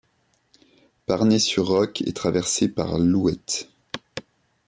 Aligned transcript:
Parné-sur-Roc 1.05 2.01
est 2.01 2.17
traversé 2.17 2.67
par 2.67 2.97
l'Ouette. 2.97 3.69